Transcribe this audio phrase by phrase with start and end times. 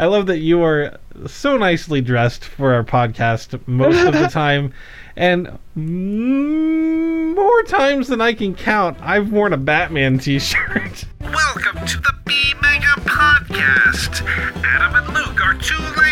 [0.00, 4.72] I love that you are so nicely dressed for our podcast most of the time,
[5.14, 11.04] and more times than I can count, I've worn a Batman T-shirt.
[11.20, 14.22] Welcome to the B Mega Podcast.
[14.64, 16.09] Adam and Luke are two lifelong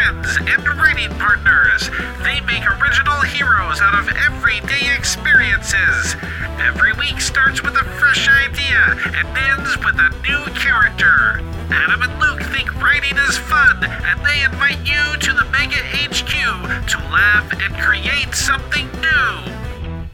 [0.00, 1.90] friends and writing partners.
[2.22, 6.16] They make original heroes out of everyday experiences.
[6.58, 11.40] Every week starts with a fresh idea and ends with a new character.
[11.70, 16.88] Adam and Luke think writing is fun, and they invite you to the Mega HQ
[16.88, 20.06] to laugh and create something new.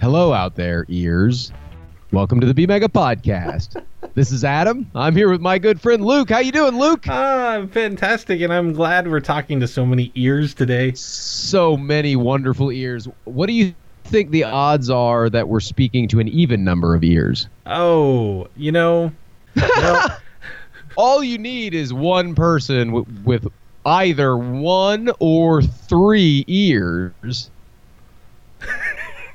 [0.00, 1.52] Hello out there, ears.
[2.12, 3.82] Welcome to the B Mega Podcast.
[4.14, 4.90] this is Adam.
[4.94, 6.28] I'm here with my good friend Luke.
[6.28, 7.06] How you doing, Luke?
[7.08, 10.92] Ah, I'm fantastic, and I'm glad we're talking to so many ears today.
[10.92, 13.08] So many wonderful ears.
[13.24, 17.02] What do you think the odds are that we're speaking to an even number of
[17.02, 17.48] ears?
[17.64, 19.12] Oh, you know,
[19.56, 20.18] well,
[20.96, 23.48] All you need is one person w- with
[23.86, 27.50] either one or three ears.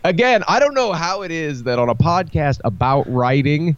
[0.07, 3.75] Again, I don't know how it is that on a podcast about writing,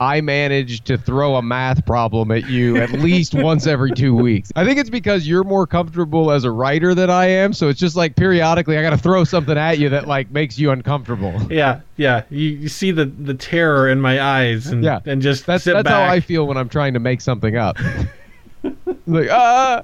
[0.00, 4.50] I manage to throw a math problem at you at least once every two weeks.
[4.56, 7.78] I think it's because you're more comfortable as a writer than I am, so it's
[7.78, 11.38] just like periodically I got to throw something at you that like makes you uncomfortable.
[11.50, 12.22] yeah, yeah.
[12.30, 15.82] You, you see the the terror in my eyes, and Yeah, and just That's that's
[15.82, 15.92] back.
[15.92, 17.76] how I feel when I'm trying to make something up.
[19.06, 19.82] like ah,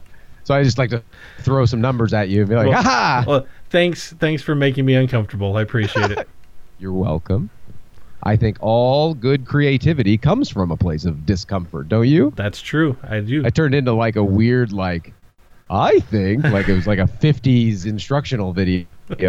[0.51, 1.01] so I just like to
[1.43, 4.84] throw some numbers at you and be like, Well- ha Well, thanks, thanks for making
[4.84, 5.56] me uncomfortable.
[5.56, 6.29] I appreciate it.
[6.81, 7.51] You're welcome.
[8.25, 12.33] I think all good creativity comes from a place of discomfort, don't you?
[12.34, 12.97] That's true.
[13.05, 13.45] I do.
[13.47, 15.12] I turned into like a weird like
[15.71, 18.87] I think like it was like a 50s instructional video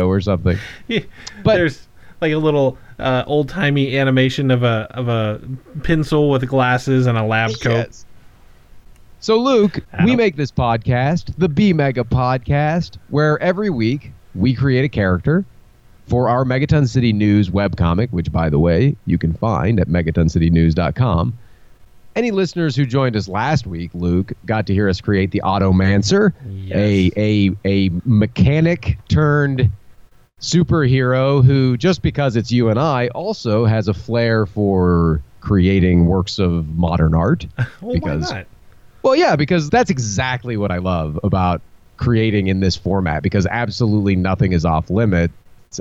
[0.07, 0.57] or something.
[0.87, 1.01] Yeah,
[1.43, 1.87] but- There's
[2.19, 5.39] like a little uh, old timey animation of a of a
[5.83, 7.95] pencil with glasses and a lab coat.
[9.23, 14.83] So Luke, we make this podcast, the B Mega Podcast, where every week we create
[14.83, 15.45] a character
[16.07, 21.37] for our Megaton City News webcomic, which by the way, you can find at megatoncitynews.com.
[22.15, 26.33] Any listeners who joined us last week, Luke, got to hear us create the Automancer,
[26.49, 26.75] Yes.
[26.75, 29.69] a a a mechanic turned
[30.41, 36.39] superhero who just because it's you and I also has a flair for creating works
[36.39, 37.45] of modern art.
[37.81, 38.33] Well, because-?
[39.03, 41.61] Well, yeah, because that's exactly what I love about
[41.97, 45.33] creating in this format because absolutely nothing is off limits.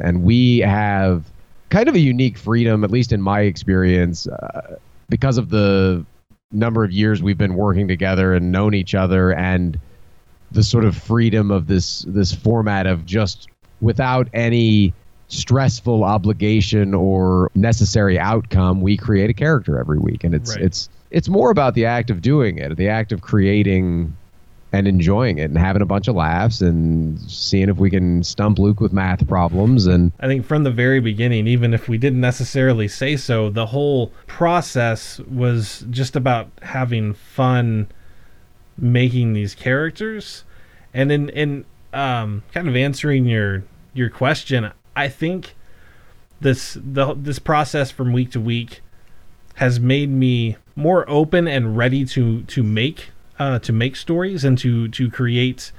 [0.02, 1.24] And we have
[1.70, 4.76] kind of a unique freedom, at least in my experience, uh,
[5.08, 6.04] because of the
[6.52, 9.78] number of years we've been working together and known each other and
[10.50, 13.46] the sort of freedom of this this format of just
[13.80, 14.92] without any
[15.30, 20.64] stressful obligation or necessary outcome we create a character every week and it's Right.
[20.64, 24.14] it's it's more about the act of doing it the act of creating
[24.72, 28.58] and enjoying it and having a bunch of laughs and seeing if we can stump
[28.58, 32.20] Luke with math problems and I think from the very beginning, even if we didn't
[32.20, 37.88] necessarily say so, the whole process was just about having fun
[38.78, 40.44] making these characters.
[40.94, 45.54] And in in um, kind of answering your your question, I think
[46.40, 48.80] this the this process from week to week
[49.54, 54.58] has made me more open and ready to to make uh, to make stories and
[54.58, 55.72] to to create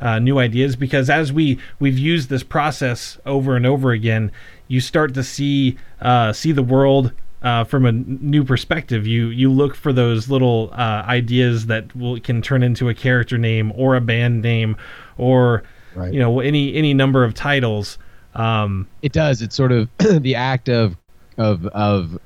[0.00, 4.30] uh, new ideas because as we we've used this process over and over again,
[4.68, 9.06] you start to see uh, see the world uh, from a new perspective.
[9.06, 13.36] You you look for those little uh, ideas that will can turn into a character
[13.36, 14.76] name or a band name
[15.18, 16.14] or Right.
[16.14, 17.98] you know any any number of titles.
[18.34, 19.42] Um, It does.
[19.42, 20.96] It's sort of the act of
[21.38, 22.18] of of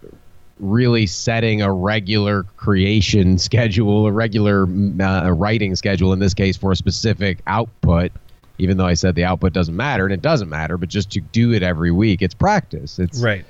[0.61, 4.67] really setting a regular creation schedule, a regular
[5.01, 8.13] uh, writing schedule in this case for a specific output.
[8.59, 11.21] Even though I said the output doesn't matter, and it doesn't matter, but just to
[11.21, 12.99] do it every week, it's practice.
[13.01, 13.45] It's right.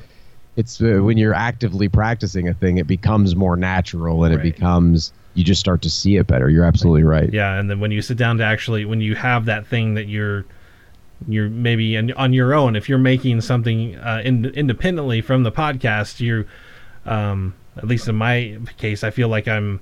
[0.56, 4.46] It's uh, when you're actively practicing a thing, it becomes more natural, and Right.
[4.46, 6.48] it becomes you just start to see it better.
[6.48, 7.30] You're absolutely right.
[7.32, 10.06] Yeah, and then when you sit down to actually when you have that thing that
[10.08, 10.44] you're
[11.28, 15.52] you're maybe on, on your own if you're making something uh, in, independently from the
[15.52, 16.44] podcast you
[17.06, 19.80] um, at least in my case I feel like I'm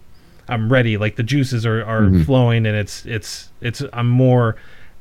[0.48, 2.24] I'm ready like the juices are, are Mhm.
[2.24, 4.56] flowing and it's it's it's I'm more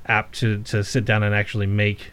[0.06, 2.12] apt to to sit down and actually make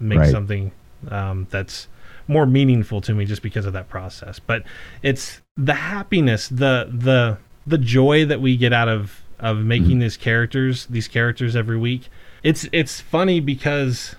[0.00, 0.30] make Right.
[0.30, 0.72] something
[1.10, 1.88] um, that's
[2.28, 4.62] more meaningful to me just because of that process but
[5.02, 7.36] it's the happiness the the
[7.66, 12.08] the joy that we get out of of making these characters these characters every week
[12.42, 14.16] it's it's funny because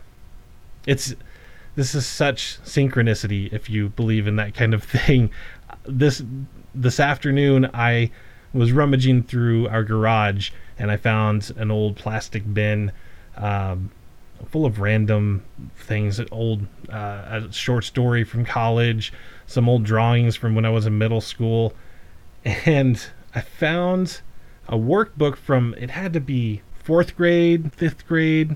[0.86, 1.16] it's
[1.75, 5.31] this is such synchronicity if you believe in that kind of thing.
[5.86, 6.24] This
[6.75, 8.10] this afternoon i
[8.54, 12.92] was rummaging through our garage and I found an old plastic bin
[13.36, 13.92] um,
[14.50, 15.44] full of random
[15.75, 19.14] things, old uh, a short story from college,
[19.48, 21.74] some old drawings from when I was in middle school,
[22.46, 23.04] and
[23.34, 24.22] I found
[24.68, 28.56] a workbook from it had to be fourth grade, fifth grade.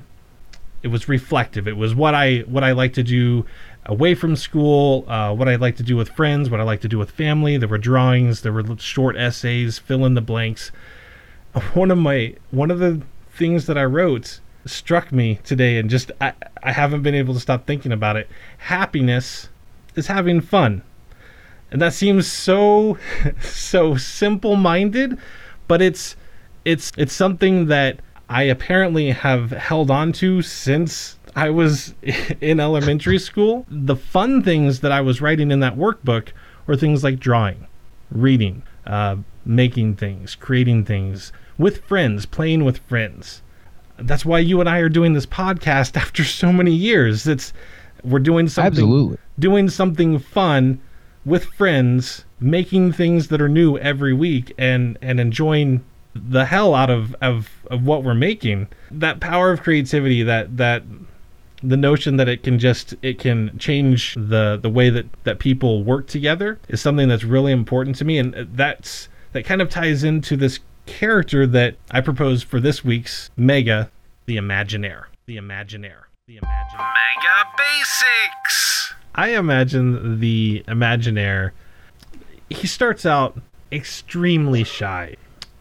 [0.84, 1.68] It was reflective.
[1.68, 3.46] It was what I what I like to do
[3.86, 6.88] away from school, uh, what I like to do with friends, what I like to
[6.88, 7.58] do with family.
[7.58, 10.72] There were drawings, there were short essays, fill in the blanks.
[11.74, 13.02] One of my one of the
[13.32, 17.40] things that I wrote struck me today, and just I, I haven't been able to
[17.40, 18.28] stop thinking about it.
[18.58, 19.50] Happiness
[19.96, 20.84] is having fun,
[21.72, 22.98] and that seems so
[23.42, 25.18] so simple minded,
[25.68, 26.16] but it's
[26.66, 31.94] it's it's something that I apparently have held on to since I was
[32.42, 33.66] in elementary school.
[33.70, 36.30] The fun things that I was writing in that workbook
[36.66, 37.68] were things like drawing,
[38.12, 43.42] reading, uh, making things, creating things with friends, playing with friends.
[43.98, 47.28] That's why you and I are doing this podcast after so many years.
[47.28, 47.54] It's
[48.04, 49.18] we're doing something Absolutely.
[49.40, 50.80] doing something fun
[51.26, 55.84] with friends, making things that are new every week and and enjoying
[56.30, 58.68] the hell out of, of, of what we're making.
[58.92, 60.84] That power of creativity, that that
[61.64, 65.84] the notion that it can just it can change the the way that that people
[65.84, 68.18] work together is something that's really important to me.
[68.18, 73.30] And that's that kind of ties into this character that I propose for this week's
[73.36, 73.92] mega
[74.26, 78.94] the imaginaire the imaginaire the imaginaire Mega Basics.
[79.14, 81.52] I imagine the imaginaire
[82.50, 83.40] he starts out
[83.72, 85.18] extremely shy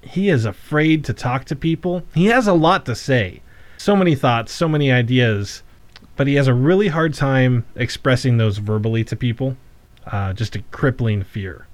[0.06, 3.40] he is afraid to talk to people he has a lot to say
[3.76, 5.62] so many thoughts so many ideas
[6.16, 9.56] but he has a really hard time expressing those verbally to people.
[10.06, 11.66] Uh, just a crippling fear.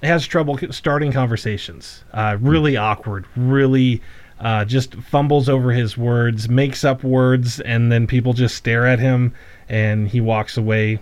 [0.00, 2.04] He has trouble starting conversations.
[2.12, 3.26] Uh, really awkward.
[3.36, 4.00] Really
[4.38, 8.98] uh, just fumbles over his words, makes up words, and then people just stare at
[8.98, 9.34] him,
[9.68, 11.00] and he walks away,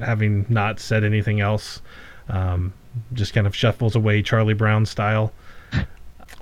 [0.00, 1.80] having not said anything else.
[2.28, 2.72] Um,
[3.14, 5.32] just kind of shuffles away, Charlie Brown style.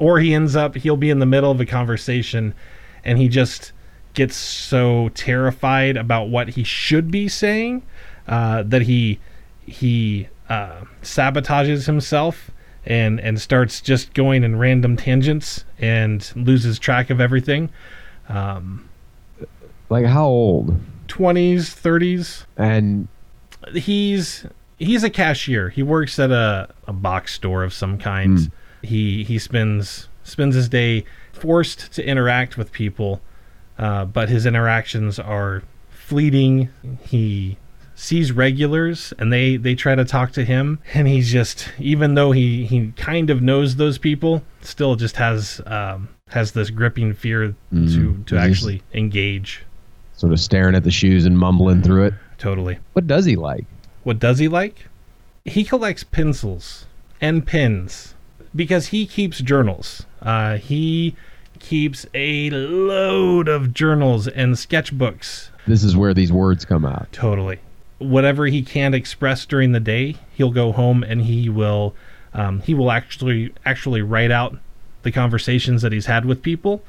[0.01, 2.55] Or he ends up, he'll be in the middle of a conversation,
[3.05, 3.73] and he just
[4.15, 7.83] gets so terrified about what he should be saying
[8.27, 9.21] uh, that he
[9.65, 12.51] he uh, sabotages himself
[12.87, 17.71] and and starts just going in random tangents and loses track of everything.
[18.29, 18.89] Um,
[19.91, 20.81] Like how old?
[21.09, 22.47] 20s, 30s.
[22.57, 23.07] And
[23.75, 24.47] He's
[24.79, 25.69] he's a cashier.
[25.69, 28.39] He works at a, a box store of some kind.
[28.39, 28.51] Mm.
[28.83, 33.21] He he spends spends his day forced to interact with people
[33.79, 36.69] uh, but his interactions are fleeting.
[37.07, 37.57] He
[37.95, 42.33] sees regulars and they they try to talk to him and he's just even though
[42.33, 47.49] he he kind of knows those people still just has um has this gripping fear
[47.49, 48.25] to Mhm.
[48.27, 49.65] to He's- actually engage
[50.15, 52.15] sort of staring at the shoes and mumbling through it.
[52.39, 53.67] totally What does he like?
[54.03, 54.89] what does he like
[55.45, 56.87] he collects pencils
[57.21, 58.15] and pens
[58.55, 61.15] because he keeps journals uh he
[61.59, 67.09] keeps a load of journals and sketchbooks This is where these words come out.
[67.13, 67.61] Totally.
[67.99, 71.95] Whatever he can't express during the day, he'll go home and he will
[72.33, 74.57] um, he will actually actually write out
[75.03, 76.83] the conversations that he's had with people,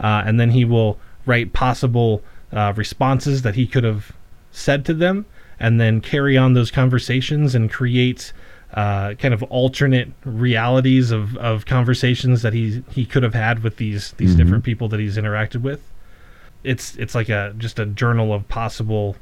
[0.00, 4.12] uh, and then he will write possible uh, responses that he could have
[4.50, 5.26] said to them,
[5.60, 8.32] and then carry on those conversations and create
[8.74, 13.76] uh, kind of alternate realities of, of conversations that he he could have had with
[13.76, 14.38] these these Mhm.
[14.38, 15.80] different people that he's interacted with
[16.64, 19.14] it's it's like a just a journal of possible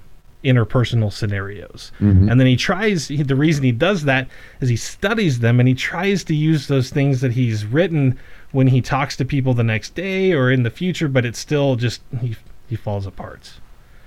[0.44, 2.30] interpersonal scenarios Mhm.
[2.30, 4.28] and then he tries he, the reason he does that
[4.60, 8.16] is he studies them and he tries to use those things that he's written
[8.52, 11.76] when he talks to people the next day or in the future but it's still
[11.76, 12.34] just he
[12.68, 13.52] he falls apart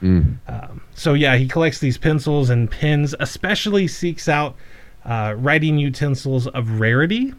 [0.03, 0.35] Mm.
[0.47, 4.55] um, so yeah he collects these pencils and pens especially seeks out
[5.07, 7.33] uh, writing utensils of rarity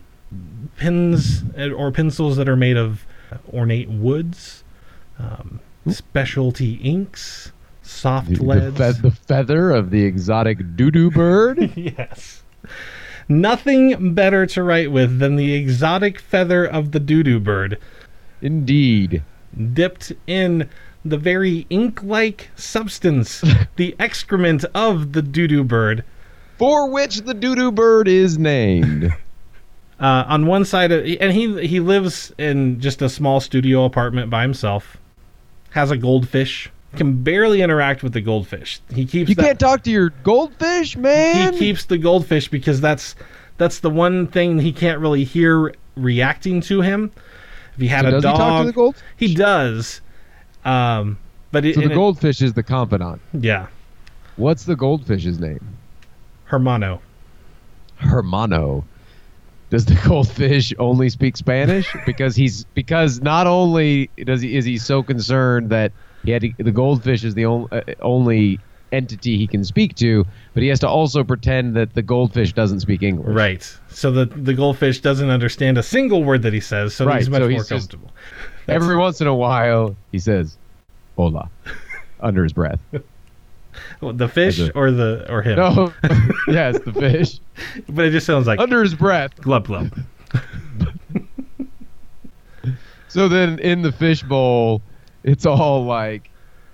[0.76, 3.06] pens uh, or pencils that are made of
[3.52, 4.64] ornate woods
[5.18, 11.72] um, specialty inks soft The, the, leads fe- the feather of the exotic doo-doo bird.
[11.76, 12.42] yes.
[13.28, 17.78] Nothing better to write with than the exotic feather of the doo-doo bird,
[18.40, 19.22] Indeed.
[19.74, 20.68] dipped in
[21.04, 23.42] the very ink-like substance,
[23.76, 26.04] the excrement of the doo-doo bird.
[26.58, 29.14] For which the doo-doo bird is named.
[30.00, 34.30] Uh, on one side, of, and he he lives in just a small studio apartment
[34.30, 34.96] by himself.
[35.70, 36.70] Has a goldfish.
[36.94, 38.80] Can barely interact with the goldfish.
[38.94, 41.52] He keeps You that, can't talk to your goldfish, man.
[41.52, 43.16] he keeps the goldfish because that's
[43.56, 47.10] that's the one thing he can't really hear reacting to him.
[47.74, 49.02] If he had So a he dog, talk to the gold?
[49.16, 50.00] he does.
[50.64, 51.18] Um,
[51.50, 53.20] but it, So the goldfish is the confidant.
[53.32, 53.66] yeah,
[54.36, 55.76] What's the goldfish's name?
[56.48, 57.00] Hermano.
[57.96, 58.84] Hermano.
[59.70, 61.94] Does the goldfish only speak Spanish?
[62.06, 65.92] Because he's because not only does he is he so concerned that
[66.24, 68.60] he had to, the goldfish is the only uh, only
[68.92, 70.24] entity he can speak to,
[70.54, 73.28] but he has to also pretend that the goldfish doesn't speak English.
[73.34, 73.78] Right.
[73.90, 77.28] So the the goldfish doesn't understand a single word that he says, so Right, he's
[77.28, 78.10] much so more he's just- comfortable.
[78.68, 80.56] Every once in a while, he says,
[81.16, 81.50] "Hola,"
[82.20, 82.80] under his breath.
[84.00, 85.56] Well, the fish or the or him.
[85.56, 85.92] No,
[86.48, 87.40] yes, the fish
[87.88, 89.36] But it just sounds like under his breath.
[89.40, 89.92] glub glub.
[93.10, 94.82] So then in the fish bowl,
[95.24, 96.30] it's all like,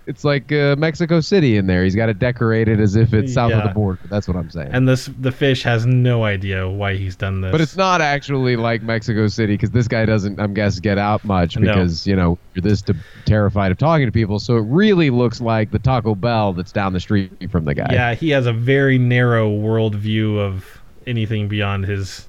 [0.07, 1.83] it's like uh, Mexico City in there.
[1.85, 4.01] He's got to decorate it decorated as if it's south of the border.
[4.11, 4.71] That's what I'm saying.
[4.73, 7.53] And this the fish has no idea why he's done this.
[7.53, 11.25] but it's not actually like Mexico City because this guy doesn't, I'm guess, get out
[11.25, 11.73] much No.
[11.73, 12.95] because you know you're this t-
[13.25, 14.39] terrified of talking to people.
[14.39, 17.89] So it really looks like the Taco Bell that's down the street from the guy.
[17.93, 22.27] Yeah, he has a very narrow worldview of anything beyond his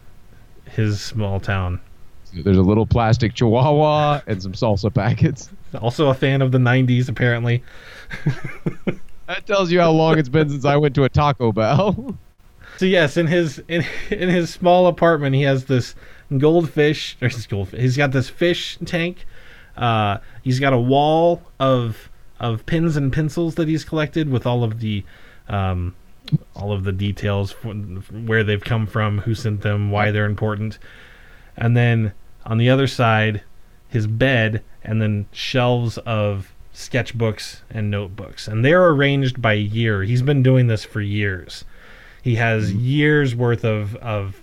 [0.70, 1.80] his small town.
[2.44, 5.50] There's a little plastic Chihuahua and some salsa packets.
[5.82, 7.64] Also a fan of the '90s, apparently.
[9.28, 12.18] That tells you how long it's been since I went to a Taco Bell.
[12.78, 15.96] So yes, in his in, in his small apartment, he has this
[16.38, 17.16] goldfish.
[17.22, 17.80] Or his goldfish.
[17.80, 19.26] He's got this fish tank.
[19.78, 24.62] Uh, he's got a wall of of pins and pencils that he's collected with all
[24.62, 25.06] of the
[25.48, 25.96] um,
[26.54, 30.78] all of the details where they've come from, who sent them, why they're important,
[31.56, 32.12] and then
[32.46, 33.44] on the other side,
[33.90, 40.04] his bed, and then shelves of sketchbooks and notebooks, and they're arranged by year.
[40.04, 41.64] He's been doing this for years.
[42.22, 42.80] He has hmm.
[42.80, 44.42] years worth of of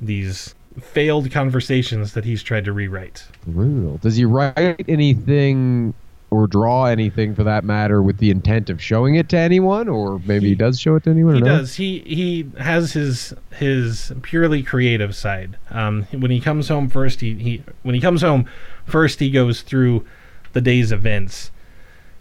[0.00, 3.26] these failed conversations that he's tried to rewrite.
[3.46, 3.98] Brutal.
[3.98, 5.94] Does he write anything
[6.30, 10.20] or draw anything for that matter with the intent of showing it to anyone, or
[10.20, 11.34] maybe he, He- does show it to anyone?
[11.34, 11.58] He or no?
[11.58, 11.74] does.
[11.74, 15.56] He he has his his purely creative side.
[15.70, 18.46] Um, when he comes home first, he, he when he comes home
[18.84, 20.04] first, he goes through
[20.52, 21.50] the day's events.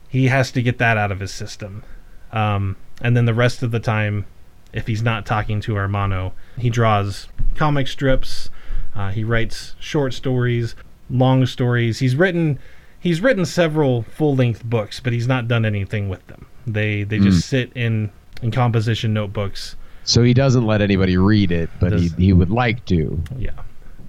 [0.07, 1.83] He has to get that out of his system,
[2.31, 4.25] um, and then the rest of the time,
[4.73, 8.49] if he's not talking to Hermano, he draws comic strips.
[8.95, 10.73] Uh, he writes short stories,
[11.11, 11.99] long stories.
[11.99, 12.57] He's written
[12.99, 16.45] he's written several full length books, but he's not done anything with them.
[16.67, 17.49] They they just hmm.
[17.49, 19.75] sit in in composition notebooks.
[20.03, 23.21] So he doesn't let anybody read it, but he, he would like to.
[23.37, 23.51] Yeah,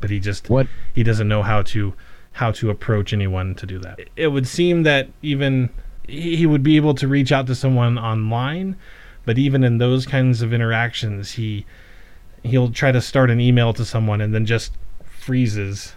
[0.00, 0.66] but he just What?
[0.94, 1.94] he doesn't know how to
[2.32, 4.00] how to approach anyone to do that.
[4.16, 5.70] It would seem that even
[6.06, 8.76] he he would be able to reach out to someone online,
[9.24, 11.66] but even in those kinds of interactions, he
[12.42, 14.72] he'll try to start an email to someone and then just
[15.04, 15.94] freezes.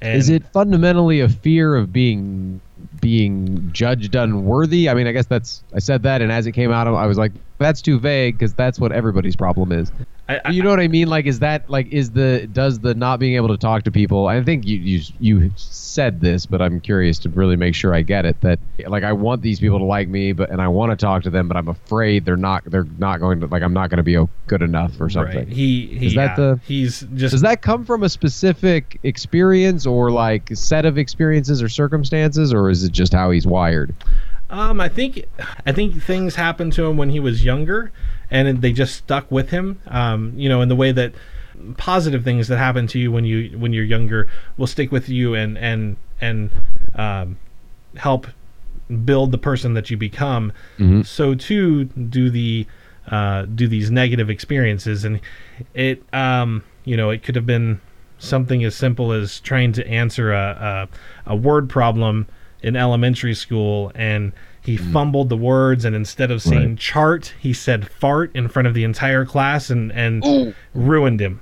[0.00, 2.60] And Is it fundamentally a fear of being
[3.00, 4.88] being judged unworthy?
[4.88, 7.18] I mean, I guess that's I said that, and as it came out, I was
[7.18, 9.90] like, that's too vague because that's what everybody's problem is.
[10.28, 11.08] I, I, You know what I mean?
[11.08, 14.26] Like, is that like is the does the not being able to talk to people?
[14.26, 18.02] I think you you you said this, but I'm curious to really make sure I
[18.02, 18.40] get it.
[18.40, 21.22] That like I want these people to like me, but and I want to talk
[21.22, 23.98] to them, but I'm afraid they're not they're not going to like I'm not going
[23.98, 24.18] to be
[24.48, 25.36] good enough or something.
[25.36, 25.48] Right.
[25.48, 29.86] He, he Is that yeah, the- he's just Does that come from a specific experience
[29.86, 33.94] or like set of experiences or circumstances, or is it just how he's wired?
[34.48, 35.24] Um, I think
[35.66, 37.90] I think things happened to him when he was younger,
[38.30, 39.80] and they just stuck with him.
[39.88, 41.12] Um, you know, in the way that
[41.76, 45.34] positive things that happen to you when you when you're younger will stick with you
[45.34, 46.50] and and and
[46.94, 47.38] um,
[47.96, 48.28] help
[49.04, 50.52] build the person that you become.
[51.02, 52.66] So too do the
[53.10, 55.20] uh, do these negative experiences, and
[55.74, 57.80] it um, you know it could have been
[58.18, 60.88] something as simple as trying to answer a
[61.26, 62.26] a, a word problem
[62.66, 66.78] in elementary school and he fumbled the words and instead of saying Right.
[66.78, 71.40] chart he said fart in front of the entire class and and ruined him.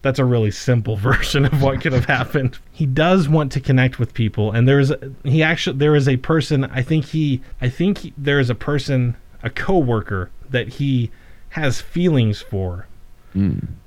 [0.00, 2.58] That's a really simple version of what could have happened.
[2.72, 4.90] He does want to connect with people and there's
[5.24, 8.54] he actually there is a person i think he i think he, there is a
[8.54, 11.10] person a coworker that he
[11.50, 12.86] has feelings for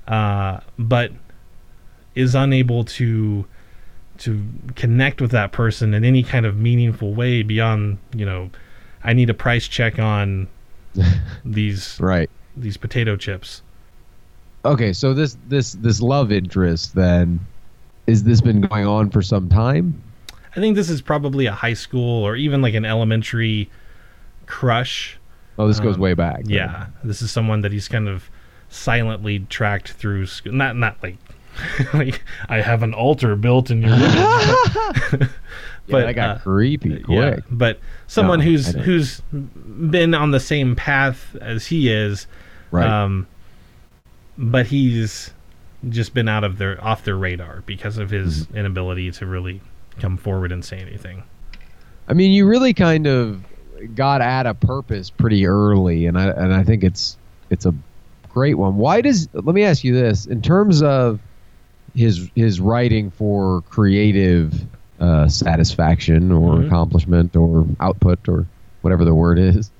[0.06, 1.10] uh, but
[2.14, 3.46] is unable to
[4.18, 4.44] to
[4.76, 8.50] connect with that person in any kind of meaningful way beyond you know
[9.04, 10.46] i need a price check on
[11.44, 12.28] these Right.
[12.56, 13.62] these potato chips
[14.64, 17.40] Okay, so this this this love interest then
[18.08, 20.02] is this been going on for some time?
[20.56, 23.70] i think this is probably a high school or even like an elementary
[24.46, 25.18] crush
[25.60, 26.42] Oh, this goes Um, way back.
[26.46, 28.30] yeah this is someone that he's kind of
[28.68, 31.16] silently tracked through school not not like
[31.94, 35.28] like I have an altar built in your room.
[35.90, 37.08] But that got uh, creepy quick.
[37.08, 42.26] Yeah, but someone No, who's who's been on the same path as he is,
[42.70, 42.86] Right.
[42.86, 43.26] um,
[44.36, 45.32] but he's
[45.88, 48.56] just been out of their off their radar because of his Mm-hmm.
[48.58, 49.62] inability to really
[49.98, 51.22] come forward and say anything.
[52.06, 53.42] I mean, you really kind of
[53.94, 57.16] got at a purpose pretty early, and I and I think it's
[57.48, 57.74] it's a
[58.28, 58.76] great one.
[58.76, 59.26] Why does?
[59.32, 61.18] Let me ask you this: in terms of
[61.94, 64.54] his his writing for creative
[65.00, 66.66] uh, satisfaction or Mhm.
[66.66, 68.46] accomplishment or output or
[68.82, 69.70] whatever the word is,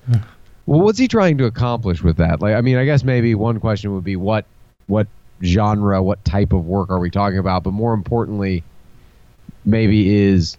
[0.65, 2.41] well, what's he trying to accomplish with that?
[2.41, 4.45] Like, I mean, I guess maybe one question would be what
[4.87, 5.07] what
[5.43, 7.63] genre, what type of work are we talking about?
[7.63, 8.63] But more importantly,
[9.65, 10.57] maybe is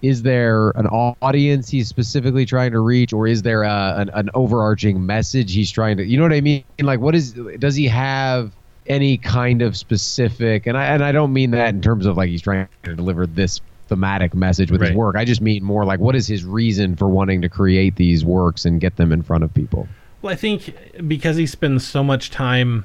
[0.00, 4.30] is there an audience he's specifically trying to reach or is there a, an, an
[4.34, 7.86] overarching message he's trying to you know what i mean like what is does he
[7.86, 8.52] have
[8.88, 12.28] any kind of specific and i and i don't mean that in terms of like
[12.28, 15.16] he's trying to deliver this thematic message with his work.
[15.16, 18.64] I just mean more like what is his reason for wanting to create these works
[18.64, 19.88] and get them in front of people?
[20.22, 20.74] Well, I think
[21.08, 22.84] because he spends so much time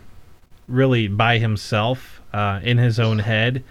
[0.68, 3.64] really by himself uh, in his own head,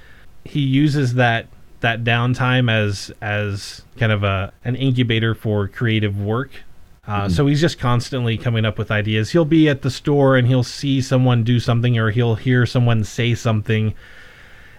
[0.44, 1.46] he uses that
[1.80, 6.50] that downtime as as kind of a an incubator for creative work.
[7.06, 9.32] Uh, So he's just constantly coming up with ideas.
[9.32, 13.02] He'll be at the store and he'll see someone do something, or he'll hear someone
[13.02, 13.94] say something,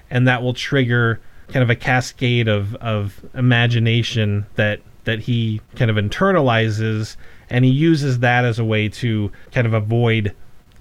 [0.10, 5.92] and that will trigger kind of a cascade of of imagination that that he kind
[5.92, 7.18] of internalizes
[7.50, 10.34] and he uses that as a way to kind of avoid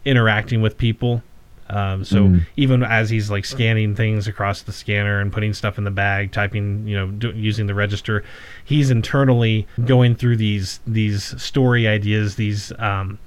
[0.04, 1.20] interacting with people
[1.72, 2.46] um, so Mm.
[2.56, 6.30] even as he's like scanning things across the scanner and putting stuff in the bag
[6.30, 8.22] typing you know do, using the register
[8.64, 13.18] he's internally going through these these story ideas these um,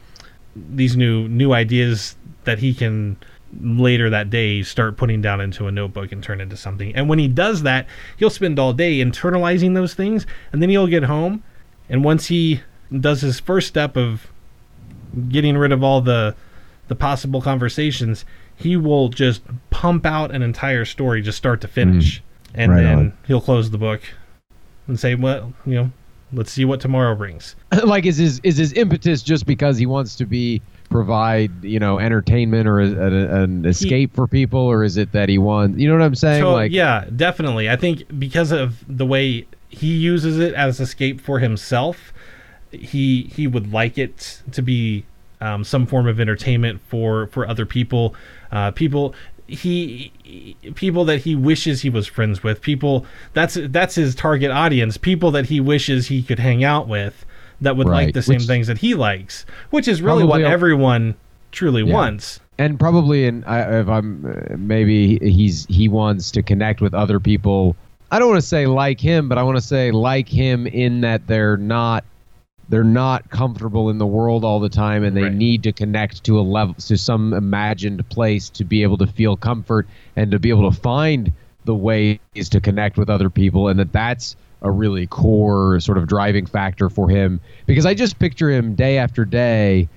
[0.55, 3.17] these new new ideas that he can
[3.61, 6.93] later that day start putting down into a notebook and turn into something.
[6.93, 7.87] And when he does that,
[8.17, 11.41] he'll spend all day internalizing those things and then he'll get home
[11.89, 12.61] and once he
[12.99, 14.27] does his first step of
[15.29, 16.35] getting rid of all the
[16.87, 22.19] the possible conversations, he will just pump out an entire story just start to finish.
[22.19, 22.25] Hmm.
[22.57, 23.13] And Right then on.
[23.27, 24.01] he'll close the book
[24.87, 25.91] and say, "Well, you know,
[26.31, 30.15] let's see what tomorrow brings." like is his is his impetus just because he wants
[30.15, 34.95] to be provide you know entertainment or a, a- an escape for people or is
[34.97, 37.69] it that he wants you know what i'm saying So like yeah, definitely.
[37.69, 42.13] I think because of the way he uses it as escape for himself,
[42.71, 45.05] he he would like it to be
[45.45, 48.15] um, some form of entertainment for for other people.
[48.51, 49.13] Uh, people
[49.47, 50.11] he
[50.75, 52.61] people that he wishes he was friends with.
[52.61, 54.97] People that's that's his target audience.
[54.97, 57.25] People that he wishes he could hang out with
[57.61, 61.15] that would like the same which- things that he likes, which is really what everyone
[61.51, 61.93] truly Yeah.
[61.93, 62.39] wants.
[62.57, 67.75] and probably in if i'm uh, maybe he's he wants to connect with other people
[68.11, 70.99] i don't want to say like him but i want to say like him in
[71.01, 72.03] that they're not
[72.69, 75.33] they're not comfortable in the world all the time and they Right.
[75.33, 79.37] need to connect to a level to some imagined place to be able to feel
[79.37, 81.31] comfort and to be able to find
[81.65, 86.07] the ways to connect with other people and that that's a really core sort of
[86.07, 87.39] driving factor for him.
[87.65, 89.87] Because i just picture him day after day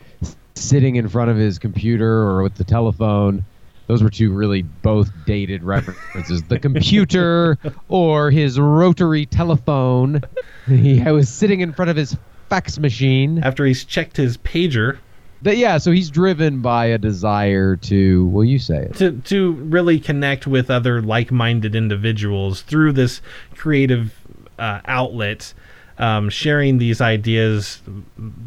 [0.54, 3.44] sitting in front of his computer or with the telephone.
[3.86, 6.42] Those were two really both dated references.
[6.42, 7.56] The computer
[7.88, 10.20] or his rotary telephone.
[10.66, 12.14] He was sitting in front of his
[12.48, 14.98] fax machine After he's checked his pager,
[15.42, 19.52] that yeah so he's driven by a desire to well you say it to to
[19.52, 23.20] really connect with other like-minded individuals through this
[23.54, 24.12] creative
[24.58, 25.54] uh, outlet,
[25.98, 27.80] um, sharing these ideas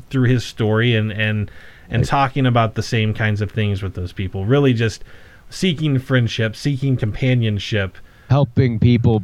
[0.09, 1.49] through his story and and
[1.89, 4.45] and talking about the same kinds of things with those people.
[4.45, 5.03] Really, just
[5.49, 7.97] seeking friendship, seeking companionship.
[8.29, 9.23] helping people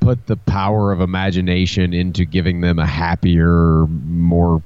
[0.00, 4.62] put the power of imagination into giving them a happier more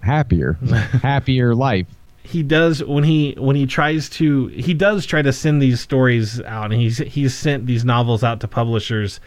[0.00, 0.52] happier
[1.02, 1.86] happier life.
[2.22, 6.40] He does when he when he tries to he does try to send these stories
[6.42, 9.20] out and he's he's sent these novels out to publishers.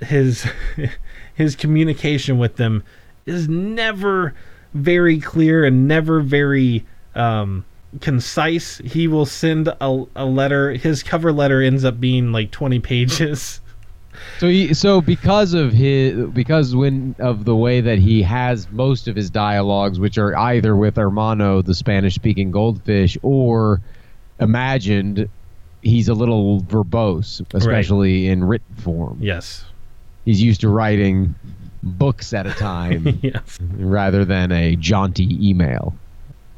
[0.00, 0.46] His
[1.34, 2.84] his communication with them
[3.26, 4.34] is never
[4.74, 7.64] very clear and never very um
[8.00, 8.78] concise.
[8.78, 13.60] He will send a, a letter his cover letter ends up being like 20 pages
[14.38, 19.06] So he, so because of his because when of the way that he has most
[19.08, 23.80] of his dialogues, which are either with Hermano, the Spanish-speaking goldfish, or
[24.40, 25.28] imagined,
[25.82, 29.18] he's a little verbose, especially in written form.
[29.20, 29.64] yes
[30.24, 31.34] He's used to writing
[31.82, 35.94] books at a time yes rather than a jaunty email.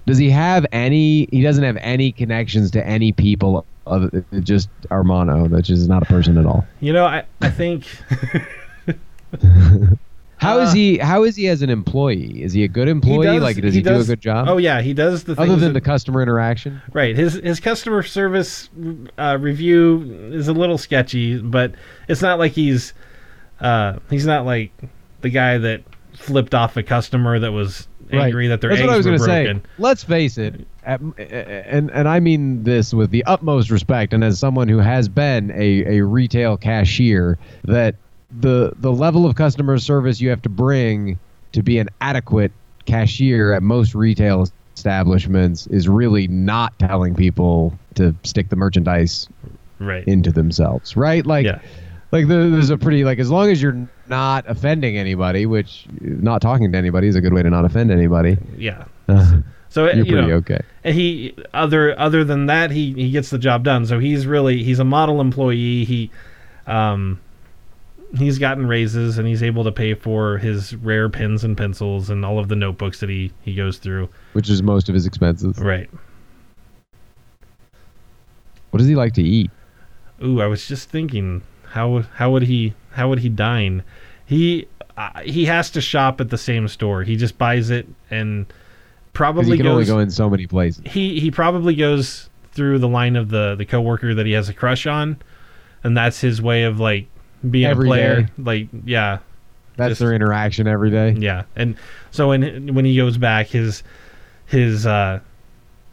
[0.07, 1.29] Does he have any?
[1.33, 6.07] He doesn't have any connections to any people other, just Hermano, which is not a
[6.07, 6.67] person at all.
[6.81, 7.87] You know, I I think
[10.39, 10.99] How is Uh, he?
[10.99, 12.43] How is he as an employee?
[12.43, 13.41] Is he a good he employee?
[13.41, 14.49] like, does he, do a good job?
[14.49, 17.17] Oh yeah, he does the things Other than that- the customer interaction, Right.
[17.17, 18.69] His his customer service
[19.19, 21.73] uh, review is a little sketchy, but
[22.09, 22.93] it's not like he's
[23.61, 24.73] uh, he's not like
[25.23, 25.83] the guy that
[26.15, 29.27] flipped off a customer that was angry that their That's eggs what I was were
[29.27, 29.61] broken.
[29.61, 29.69] say.
[29.79, 34.39] Let's face it, at, and and I mean this with the utmost respect, and as
[34.39, 37.95] someone who has been a, a retail cashier, that
[38.41, 41.19] the the level of customer service you have to bring
[41.53, 42.53] to be an adequate
[42.85, 49.29] cashier at most retail establishments is really not telling people to stick the merchandise
[49.79, 50.07] Right.
[50.09, 51.27] into themselves, right?
[51.27, 51.59] Like, Yeah.
[52.11, 56.41] like the, there's a pretty like as long as you're not offending anybody, which not
[56.43, 58.37] talking to anybody is a good way to not offend anybody.
[58.57, 58.85] Yeah.
[59.09, 59.39] Uh,
[59.69, 60.61] So you're you pretty know, okay.
[60.85, 63.85] and he other other than that, he he gets the job done.
[63.85, 65.85] So he's really he's a model employee.
[65.85, 66.11] He
[66.67, 67.21] um
[68.17, 72.25] he's gotten raises and he's able to pay for his rare pens and pencils and
[72.25, 74.09] all of the notebooks that he he goes through.
[74.33, 75.59] Which is most of his expenses.
[75.59, 75.91] Right.
[78.71, 79.51] What does he like to eat?
[80.23, 83.83] Ooh, I was just thinking how how would he how would he dine?
[84.25, 87.03] He uh, he has to shop at the same store.
[87.03, 88.47] He just buys it and
[89.13, 90.83] probably he can only go in so many places.
[90.87, 94.55] he he probably goes through the line of the the coworker that he has a
[94.55, 95.17] crush on,
[95.85, 97.07] and that's his way of like
[97.51, 98.23] being Every a player.
[98.23, 98.29] day.
[98.39, 99.19] Like yeah,
[99.77, 101.15] That's Just- their interaction every day.
[101.19, 101.43] yeah.
[101.55, 101.77] And
[102.11, 103.83] so when when he goes back, his
[104.47, 105.21] his uh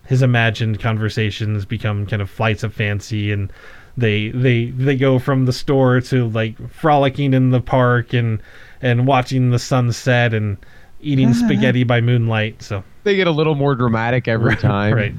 [0.06, 3.52] his imagined conversations become kind of flights of fancy and
[3.98, 8.42] they they they go from the store to like frolicking in the park and
[8.82, 10.58] and watching the sunset and
[11.02, 11.46] eating uh-huh.
[11.46, 14.94] spaghetti by moonlight so They get a little more dramatic every time.
[14.94, 15.14] right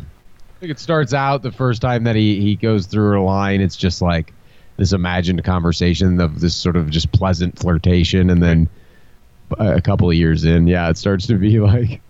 [0.56, 3.60] I think it starts out the first time that he, he goes through a line,
[3.60, 4.32] it's just like
[4.76, 8.68] this imagined conversation of this sort of just pleasant flirtation, and then
[9.58, 12.00] a couple of years in, yeah, it starts to be like.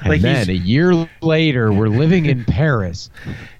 [0.00, 3.10] And Like then a year later, we're living in Paris.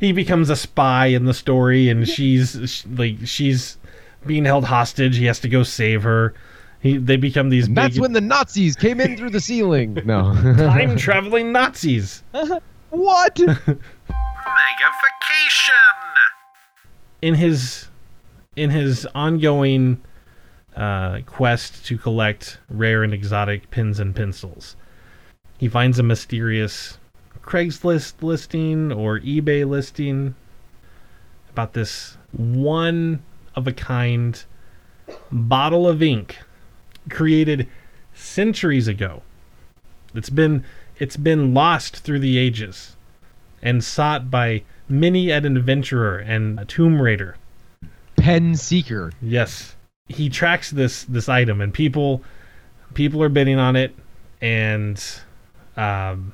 [0.01, 3.79] he becomes a spy in the story and she's like she's
[4.27, 6.35] being held hostage he has to go save her
[6.81, 9.99] he they become these big that's when the Nazis came in through the ceiling.
[10.05, 10.35] No.
[10.57, 12.23] time traveling nazis
[12.90, 13.35] what?
[13.37, 13.75] Megafication!
[17.23, 17.88] in his
[18.57, 20.01] in his ongoing
[20.77, 24.77] uh, quest to collect rare and exotic pins and pencils,
[25.59, 26.99] he finds a mysterious
[27.43, 30.35] Craigslist listing or eBay listing
[31.51, 33.23] about this one
[33.55, 34.43] of a kind
[35.31, 36.38] bottle of ink
[37.11, 37.69] created
[38.14, 39.23] centuries ago.
[40.14, 40.64] It's been
[40.99, 42.97] it's been lost through the ages
[43.62, 47.37] and sought by many an adventurer and a tomb raider.
[48.17, 49.12] Pen Seeker.
[49.21, 52.23] Yes, he tracks this this item, and people
[52.95, 53.95] people are bidding on it,
[54.40, 55.03] and
[55.77, 56.33] um,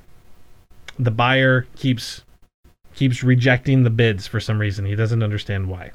[0.99, 2.23] the buyer keeps
[2.95, 4.85] keeps rejecting the bids for some reason.
[4.85, 5.93] He doesn't understand why,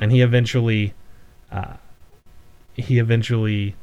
[0.00, 0.94] and he eventually
[1.52, 1.74] uh,
[2.74, 3.74] he eventually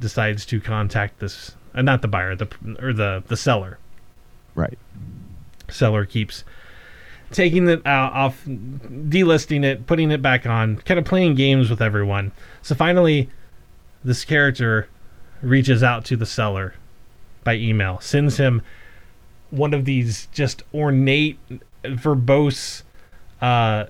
[0.00, 2.48] decides to contact this uh, not the buyer the
[2.80, 3.78] or the the seller
[4.54, 4.78] Right.
[5.70, 6.44] seller keeps
[7.30, 11.80] taking it out off delisting it putting it back on kind of playing games with
[11.80, 13.30] everyone so finally
[14.04, 14.88] this character
[15.40, 16.74] reaches out to the seller
[17.44, 18.62] by email sends him
[19.50, 21.38] one of these just ornate
[21.84, 22.82] verbose
[23.40, 23.84] uh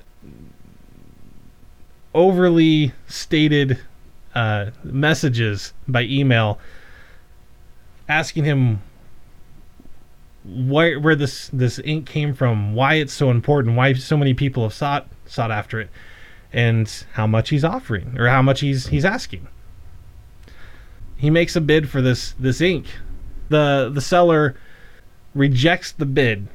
[2.15, 3.79] overly stated
[4.35, 6.59] uh messages by email
[8.09, 8.81] asking him
[10.45, 14.62] where where this this ink came from, why it's so important, why so many people
[14.65, 15.91] have sought sought after it,
[16.53, 19.47] and how much he's offering or how much he's he's asking.
[21.17, 22.87] He makes a bid for this this ink.
[23.53, 24.57] The the seller
[25.35, 26.49] rejects the bid,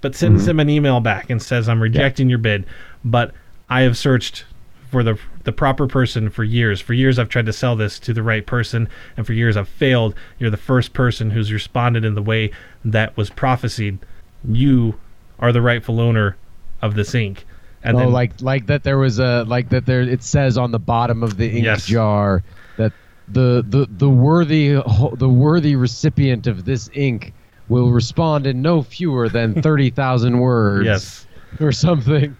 [0.00, 0.50] but sends mm-hmm.
[0.50, 2.66] him an email back and says, "I'm rejecting your bid,
[3.04, 3.32] but
[3.68, 4.44] I have searched
[4.90, 6.80] for the the proper person for years.
[6.80, 9.68] For years I've tried to sell this to the right person, and for years I've
[9.68, 10.14] failed.
[10.38, 12.50] You're the first person who's responded in the way
[12.84, 13.98] that was prophesied.
[14.44, 14.98] You
[15.38, 16.36] are the rightful owner
[16.82, 17.44] of this ink."
[17.82, 20.72] And oh, then, like like that there was a like that there it says on
[20.72, 21.86] the bottom of the ink Yes.
[21.86, 22.42] jar
[22.76, 22.92] that
[23.30, 24.70] the the the worthy
[25.16, 27.32] the worthy recipient of this ink
[27.68, 31.26] will respond in no fewer than 30,000 words yes.
[31.60, 32.36] or something.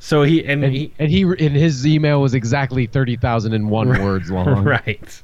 [0.00, 4.64] So he and, And he and he and his email was exactly 30,001 words long.
[4.64, 5.22] right.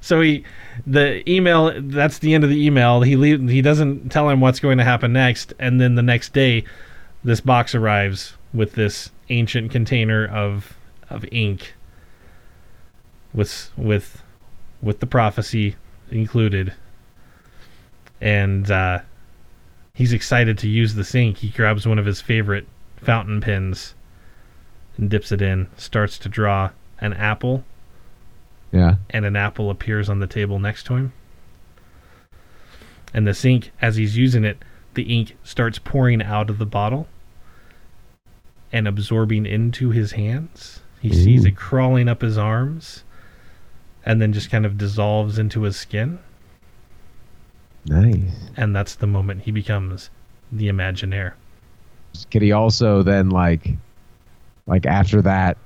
[0.00, 0.44] So he,
[0.86, 1.72] the email.
[1.82, 3.02] That's the end of the email.
[3.02, 3.46] He leave.
[3.48, 6.64] He doesn't tell him what's going to happen next, and then the next day,
[7.24, 10.76] this box arrives with this ancient container of
[11.10, 11.74] of ink
[13.34, 14.22] with with
[14.82, 15.76] with the prophecy
[16.10, 16.72] included
[18.20, 19.00] and uh,
[19.94, 23.94] he's excited to use the ink he grabs one of his favorite fountain pens
[24.96, 27.64] and dips it in starts to draw an apple
[28.72, 28.96] Yeah.
[29.10, 31.12] and an apple appears on the table next to him.
[33.12, 34.58] And the ink, as he's using it,
[34.94, 37.06] the ink starts pouring out of the bottle
[38.72, 40.80] and absorbing into his hands.
[41.00, 43.04] He sees it crawling up his arms
[44.06, 46.18] and then just kind of dissolves into his skin.
[47.84, 48.20] Nice.
[48.56, 50.10] And that's the moment he becomes
[50.50, 51.32] the Imagineer.
[52.30, 53.68] Could he also then like,
[54.66, 55.58] like after that,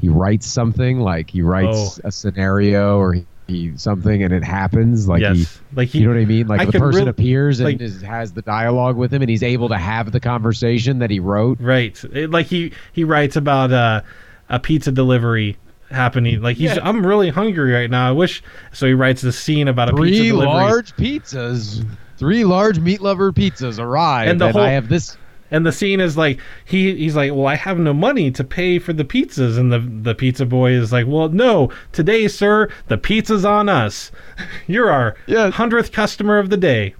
[0.00, 5.08] he writes something like he writes a scenario or he, he something and it happens
[5.08, 5.36] like yes.
[5.36, 5.76] he.
[5.76, 6.46] like he, You know what I mean?
[6.46, 9.30] Like I the person real- appears and like- is, has the dialogue with him, and
[9.30, 11.58] he's able to have the conversation that he wrote.
[11.60, 12.02] Right.
[12.12, 14.02] It- like he he writes about uh,
[14.48, 15.56] a pizza delivery
[15.90, 16.40] happening.
[16.42, 16.80] Like he's Yeah.
[16.88, 18.08] I'm really hungry right now.
[18.08, 20.46] I wish so he writes this scene about a pizza Three delivery.
[20.54, 21.84] large pizzas,
[22.16, 25.16] three large meat lover pizzas arrive, And and, the whole- I have this.
[25.50, 28.78] And the scene is like he he's like, "Well, I have no money to pay
[28.78, 32.98] for the pizzas." And the the pizza boy is like, "Well, no, today, sir, the
[32.98, 34.12] pizza's on us.
[34.66, 35.54] You're our Yes.
[35.54, 36.94] 100th customer of the day."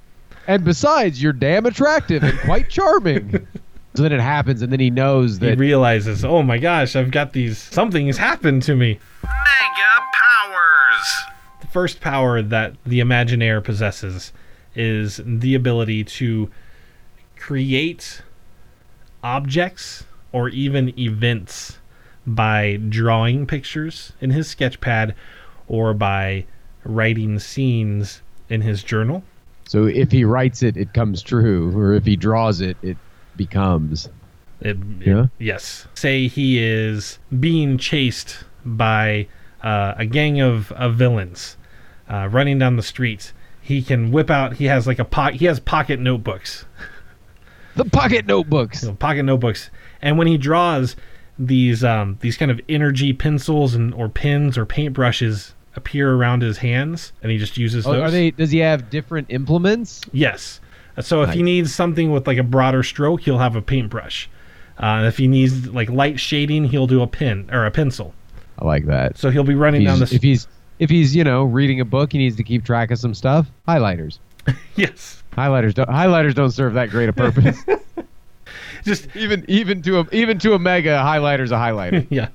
[0.46, 3.46] And besides, you're damn attractive and quite charming.
[3.94, 7.10] so then it happens, and then he knows that He realizes, "Oh my gosh, I've
[7.10, 11.24] got these something has happened to me." Mega powers.
[11.60, 14.32] The first power that the Imagineer possesses
[14.74, 16.50] is the ability to
[17.36, 18.22] create
[19.22, 21.78] objects or even events
[22.26, 25.14] by drawing pictures in his sketch pad
[25.66, 26.44] or by
[26.84, 29.22] writing scenes in his journal.
[29.66, 32.96] so if he writes it, it comes true, or if he draws it, it
[33.38, 34.10] becomes.
[34.60, 35.26] It, it- Yeah?
[35.38, 35.86] yes.
[35.94, 39.28] Say he is being chased by
[39.62, 41.56] uh, a gang of, of villains
[42.10, 43.32] uh, running down the street.
[43.62, 44.54] He can whip out.
[44.54, 46.66] He has like a po- He has pocket notebooks.
[47.76, 48.82] The pocket notebooks.
[48.82, 49.70] you know, pocket notebooks.
[50.02, 50.96] And when he draws
[51.38, 56.58] these um, these kind of energy pencils and or pens or paintbrushes appear around his
[56.58, 58.02] hands, and he just uses Oh, those.
[58.02, 58.32] are they?
[58.32, 60.00] Does he have different implements?
[60.12, 60.60] Yes.
[61.00, 64.28] So if he needs something with like a broader stroke, he'll have a paintbrush.
[64.78, 68.14] Uh, if he needs like light shading, he'll do a pen or a pencil.
[68.58, 69.18] I like that.
[69.18, 70.10] So he'll be running down the.
[70.12, 70.46] if he's
[70.78, 73.48] if he's you know reading a book, he needs to keep track of some stuff.
[73.66, 74.18] Highlighters.
[74.76, 75.22] yes.
[75.32, 77.62] Highlighters don't highlighters don't serve that great a purpose.
[78.88, 82.06] Just even even to a even to a mega highlighter's a highlighter.
[82.10, 82.28] yeah,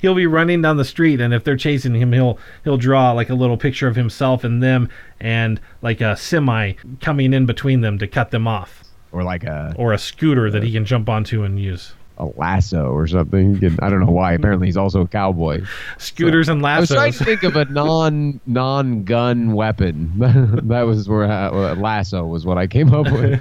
[0.00, 3.30] he'll be running down the street, and if they're chasing him, he'll he'll draw like
[3.30, 4.88] a little picture of himself and them,
[5.20, 8.82] and like a semi coming in between them to cut them off,
[9.12, 11.92] or like a, or a scooter that he can jump onto and use.
[12.18, 13.58] a lasso or something.
[13.60, 14.32] Can- I don't know why.
[14.34, 15.62] Apparently, he's also a cowboy.
[15.98, 17.18] Scooters and I was trying lassos.
[17.18, 20.12] to think of a non non gun weapon.
[20.18, 23.40] that was where uh, lasso was what I came up with.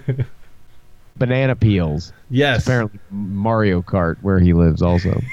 [1.20, 2.14] Banana peels.
[2.30, 2.64] yes.
[2.66, 5.20] Apparently, Mario Kart where he lives also.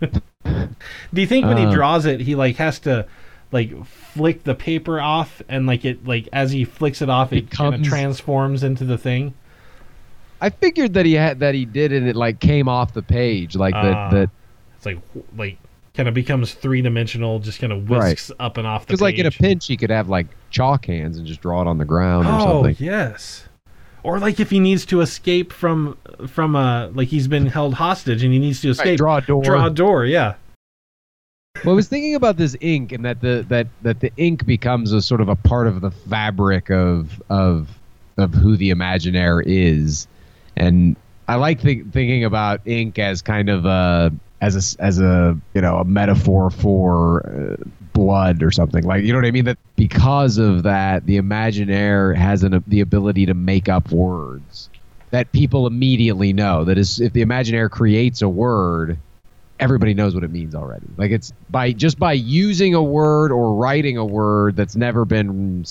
[0.00, 3.06] Do you think when he Uh, draws it, he like has to
[3.52, 7.36] like flick the paper off, and like it like as he flicks it off, it,
[7.44, 9.34] It kind of transforms into the thing?
[10.40, 13.54] I figured that he had that he did and it like came off the page
[13.54, 14.30] like that that
[14.76, 14.98] It's like
[15.36, 15.58] like
[15.94, 18.08] kind of becomes three dimensional, just kind of Right.
[18.10, 20.86] whisks up and off the because like in a pinch he could have like chalk
[20.86, 22.84] hands and just draw it on the ground or Oh something.
[22.84, 23.46] yes.
[24.04, 28.24] Or like if he needs to escape from from a like he's been held hostage
[28.24, 29.42] and he needs to escape, draw a door.
[29.42, 30.34] Draw a door, yeah.
[31.64, 34.92] Well, I was thinking about this ink and that the that that the ink becomes
[34.92, 37.68] a sort of a part of the fabric of of
[38.16, 40.08] of who the Imaginaire is,
[40.56, 40.96] and
[41.28, 45.60] I like think, thinking about ink as kind of a as a as a you
[45.60, 47.64] know a metaphor for uh,
[48.02, 52.16] blood or something like you know what I mean that because of that the Imaginaire
[52.16, 54.70] has an, the ability to make up words
[55.10, 58.98] that people immediately know that is if the Imaginaire creates a word
[59.62, 60.86] everybody knows what it means already.
[60.96, 65.64] Like it's by just by using a word or writing a word that's never been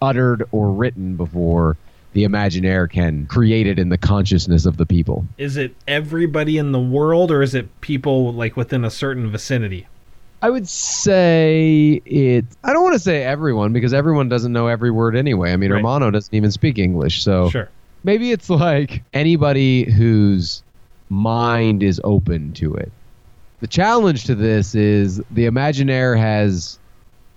[0.00, 1.76] uttered or written before,
[2.14, 5.26] the Imaginaire can create it in the consciousness of the people.
[5.36, 9.86] Is it everybody in the world or is it people like within a certain vicinity?
[10.42, 12.44] I would say it.
[12.62, 15.52] I don't want to say everyone because everyone doesn't know every word anyway.
[15.52, 15.78] I mean, Right.
[15.78, 17.70] Hermano doesn't even speak English, so Sure.
[18.04, 20.62] maybe it's like anybody whose
[21.08, 22.92] mind is open to it.
[23.60, 26.78] The challenge to this is the Imaginaire has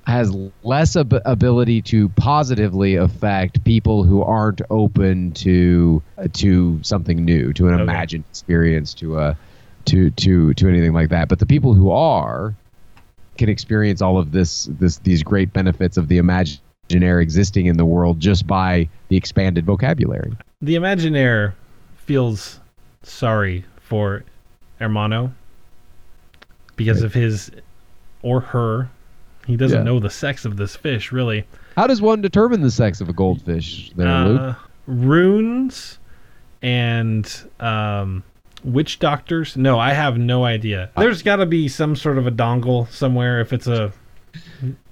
[0.05, 7.23] has less ab- ability to positively affect people who aren't open to uh, to something
[7.23, 7.83] new, to an Okay.
[7.83, 9.37] imagined experience, to a
[9.85, 11.29] to to to anything like that.
[11.29, 12.55] But the people who are
[13.39, 17.85] can experience all of this this these great benefits of the imaginaire existing in the
[17.85, 20.35] world just by the expanded vocabulary.
[20.61, 21.53] The Imaginaire
[21.95, 22.59] feels
[23.01, 24.23] sorry for
[24.79, 25.31] Hermano
[26.75, 27.05] because Right.
[27.05, 27.49] of his
[28.21, 28.89] or her.
[29.47, 29.83] He doesn't Yeah.
[29.83, 31.45] know the sex of this fish, really.
[31.77, 33.91] How does one determine the sex of a goldfish?
[33.95, 34.41] There, Luke.
[34.41, 34.53] Uh,
[34.85, 35.97] runes
[36.61, 37.25] and
[37.61, 38.21] um,
[38.63, 39.55] witch doctors.
[39.57, 40.89] No, I have no idea.
[40.97, 43.39] There's got to be some sort of a dongle somewhere.
[43.41, 43.91] If it's a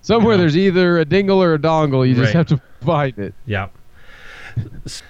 [0.01, 0.41] Somewhere yeah.
[0.41, 2.07] there's either a dingle or a dongle.
[2.07, 2.35] You just Right.
[2.35, 3.33] have to find it.
[3.45, 3.67] yeah.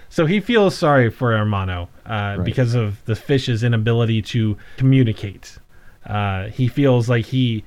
[0.10, 2.43] So he feels sorry for Hermano uh, Right.
[2.43, 5.58] because of the fish's inability to communicate.
[6.06, 7.63] Uh, he feels like he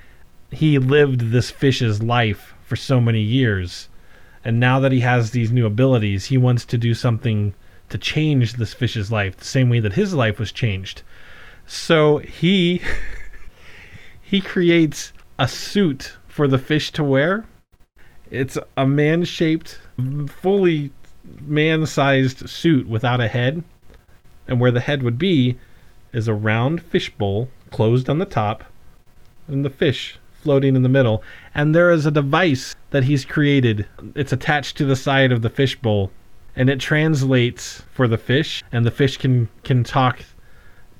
[0.53, 3.89] he lived this fish's life for so many years,
[4.45, 7.55] and now that he has these new abilities, he wants to do something
[7.91, 11.03] to change this fish's life the same way that his life was changed.
[11.67, 12.81] So he
[14.23, 17.45] he creates a suit for the fish to wear.
[18.31, 19.81] It's a man-shaped,
[20.29, 20.93] fully
[21.41, 23.65] man-sized suit without a head,
[24.47, 25.59] and where the head would be
[26.13, 28.65] is a round fish bowl closed on the top,
[29.49, 31.23] and the fish floating in the middle.
[31.55, 33.87] And there is a device that he's created.
[34.15, 36.11] It's attached to the side of the fish bowl,
[36.57, 40.21] and it translates for the fish, and the fish can can talk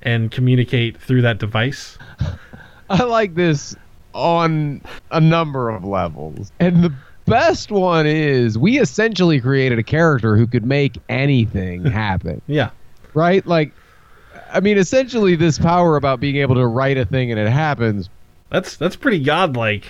[0.01, 1.97] and communicate through that device.
[2.89, 3.75] I like this
[4.13, 6.51] on a number of levels.
[6.59, 6.93] And the
[7.25, 12.71] best one is we essentially created a character who could make anything happen, Yeah.
[13.13, 13.45] right?
[13.45, 13.71] Like,
[14.51, 18.09] I mean, essentially, this power about being able to write a thing and it happens.
[18.49, 19.85] That's that's pretty godlike.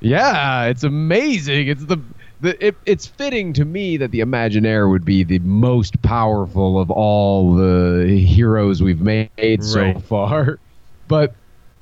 [0.00, 1.68] Yeah, it's amazing.
[1.68, 1.98] It's the.
[2.40, 6.90] The, it, it's fitting to me that the Imaginaire would be the most powerful of
[6.90, 10.58] all the heroes we've made so far,
[11.08, 11.34] but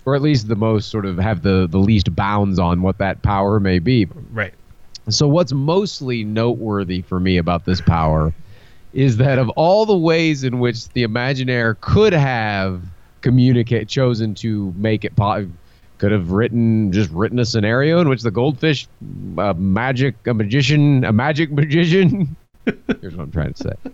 [0.05, 3.23] or at least the most sort of have the the least bounds on what that
[3.23, 4.07] power may be.
[4.33, 4.55] Right.
[5.09, 8.35] So what's mostly noteworthy for me about this power
[8.93, 12.83] is that of all the ways in which the Imaginaire could have
[13.21, 15.49] communicate chosen to make it po-
[15.99, 18.87] could have written just written a scenario in which the goldfish
[19.39, 22.37] a magic a magician a magic magician
[23.01, 23.91] here's what I'm trying to say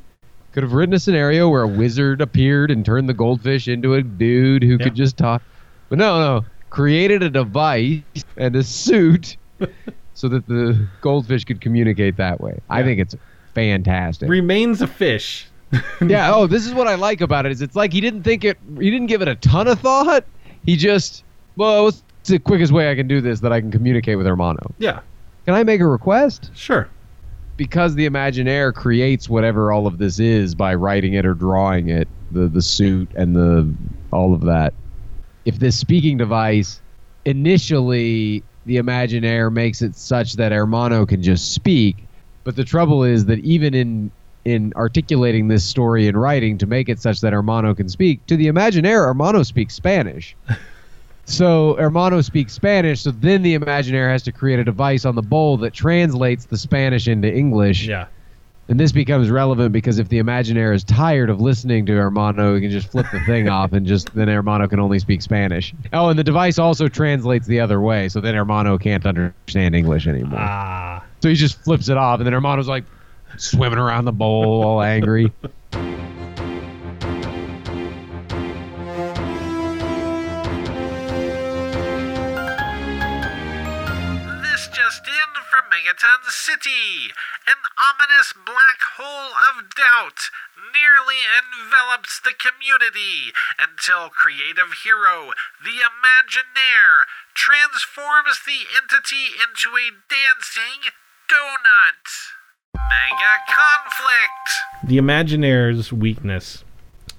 [0.52, 4.02] could have written a scenario where a wizard appeared and turned the goldfish into a
[4.02, 4.84] dude who Yeah.
[4.84, 5.42] could just talk
[5.88, 8.02] but no no created a device
[8.36, 9.36] and a suit
[10.14, 12.58] so that the goldfish could communicate that way.
[12.68, 13.14] I think it's
[13.54, 14.28] fantastic.
[14.28, 15.46] Remains a fish.
[16.04, 16.34] yeah.
[16.34, 17.52] Oh, this is what I like about it.
[17.52, 18.58] Is it's like he didn't think it.
[18.80, 20.24] He didn't give it a ton of thought.
[20.66, 21.22] He just
[21.56, 24.74] well, what's the quickest way I can do this that I can communicate with Hermano?
[24.78, 25.00] Yeah.
[25.44, 26.50] Can I make a request?
[26.54, 26.88] Sure.
[27.56, 32.08] Because the Imaginaire creates whatever all of this is by writing it or drawing it,
[32.32, 33.72] the the suit and the
[34.10, 34.74] all of that.
[35.44, 36.80] If this speaking device
[37.24, 41.96] initially the Imaginaire makes it such that Hermano can just speak,
[42.42, 44.10] but the trouble is that even in
[44.44, 48.36] in articulating this story in writing to make it such that Hermano can speak, to
[48.36, 50.36] the Imaginaire, Hermano speaks Spanish.
[51.26, 55.22] So Hermano speaks Spanish, so then the Imaginaire has to create a device on the
[55.22, 57.86] bowl that translates the Spanish into English.
[57.86, 58.06] Yeah.
[58.68, 62.62] And this becomes relevant because if the Imaginaire is tired of listening to Hermano, he
[62.62, 65.74] can just flip the thing off and just then Hermano can only speak Spanish.
[65.92, 70.06] Oh, and the device also translates the other way, so then Hermano can't understand English
[70.06, 70.38] anymore.
[70.40, 71.04] Ah.
[71.22, 72.84] So he just flips it off, and then Hermano's like
[73.36, 75.32] swimming around the bowl, all angry.
[85.84, 87.12] Megaton City.
[87.46, 90.30] An ominous black hole of doubt
[90.72, 100.88] nearly envelops the community until creative hero, the Imaginaire, transforms the entity into a dancing
[101.28, 102.32] donut.
[102.74, 104.88] Mega conflict.
[104.88, 106.64] The Imaginaire's weakness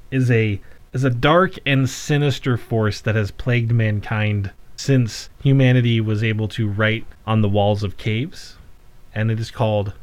[0.09, 0.59] is a
[0.91, 6.67] is a dark and sinister force that has plagued mankind since humanity was able to
[6.67, 8.54] write on the walls of caves,
[9.15, 9.93] and it is called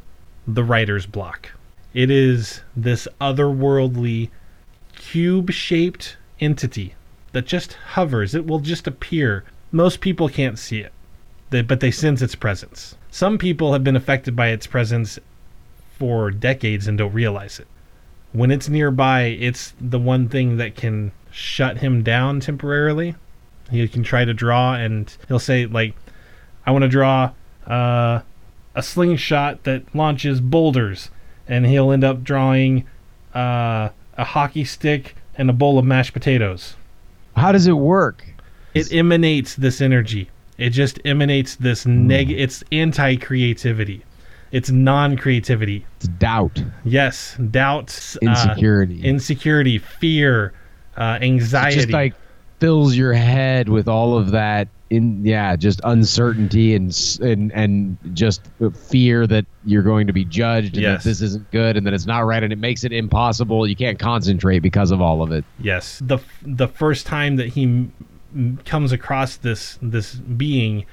[0.46, 1.50] the writer's block.
[1.94, 4.30] It is this otherworldly
[4.96, 6.94] cube-shaped entity
[7.32, 8.34] that just hovers.
[8.34, 9.44] It will just appear.
[9.70, 10.92] Most people can't see it,
[11.68, 12.96] but they sense its presence.
[13.10, 15.18] Some people have been affected by its presence
[15.98, 17.66] for decades and don't realize it.
[18.32, 23.14] When it's nearby, it's the one thing that can shut him down temporarily.
[23.70, 25.94] He can try to draw and he'll say like
[26.66, 27.32] I want to draw
[27.66, 28.20] uh,
[28.74, 31.10] a slingshot that launches boulders,
[31.48, 32.84] and he'll end up drawing
[33.34, 36.76] uh, a hockey stick and a bowl of mashed potatoes.
[37.36, 38.24] How does it work?
[38.74, 40.30] It emanates this energy.
[40.58, 42.30] It just emanates this neg.
[42.30, 44.04] It's anti-creativity.
[44.52, 45.84] It's non-creativity.
[45.96, 49.02] It's doubt, Yes, doubt, uh, insecurity.
[49.02, 50.52] insecurity, fear,
[50.96, 51.76] uh, it anxiety.
[51.76, 52.14] just like
[52.60, 58.42] fills your head with all of that in yeah just uncertainty and and and just
[58.90, 61.02] fear that you're going to be judged and Yes.
[61.02, 63.76] that this isn't good and that it's not right and it makes it impossible you
[63.76, 68.58] can't concentrate because of all of it Yes, the the first time that he m-
[68.64, 70.84] comes across this this being,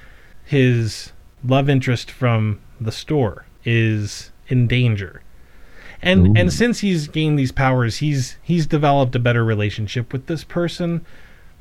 [0.44, 1.12] his
[1.44, 5.22] love interest from the store is in danger,
[6.02, 6.34] and Ooh.
[6.36, 11.04] and since he's gained these powers, he's he's developed a better relationship with this person,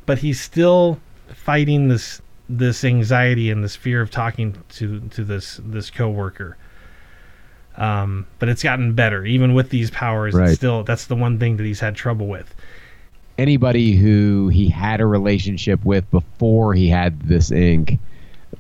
[0.06, 5.60] but he's still fighting this this anxiety and this fear of talking to to this
[5.64, 6.58] this coworker.
[7.78, 10.34] Um, but it's gotten better even with these powers.
[10.34, 10.50] Right.
[10.50, 12.54] It's still that's the one thing that he's had trouble with.
[13.38, 17.98] anybody who he had a relationship with before he had this ink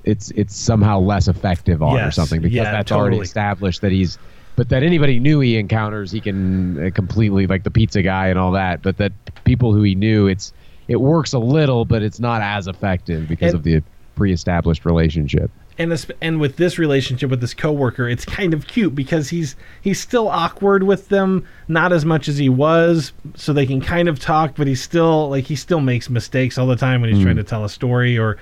[0.05, 4.17] it's it's somehow less effective on or something because Yeah, that's already established that he's
[4.55, 8.39] but that anybody new he encounters he can uh, completely like the pizza guy and
[8.39, 9.11] all that but that
[9.43, 10.53] people who he knew it's
[10.89, 13.81] it works a little but it's not as effective because And- of the
[14.15, 18.93] pre-established relationship and this, and with this relationship with this coworker, it's kind of cute
[18.93, 23.65] because he's he's still awkward with them, not as much as he was, so they
[23.65, 26.99] can kind of talk, but he's still like he still makes mistakes all the time
[26.99, 28.35] when he's trying to tell a story or